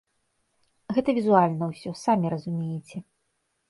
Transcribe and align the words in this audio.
Гэта 0.99 1.09
візуальна 1.19 1.71
ўсё, 1.71 1.89
самі 2.05 2.25
разумееце. 2.39 3.09